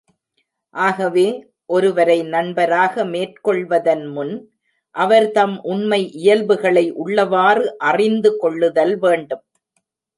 ஆகவே, 0.75 1.25
ஒருவரை 1.65 2.23
நண்பராக 2.23 3.05
மேற்கொள்வதன் 3.05 4.11
முன், 4.11 4.33
அவர் 4.95 5.31
தம் 5.31 5.55
உண்மை 5.63 6.11
இயல்புகளை 6.11 6.85
உள்ளவாறு 7.05 7.65
அறிந்து 7.85 8.37
கொள்ளுதல் 8.37 8.97
வேண்டும். 8.97 9.45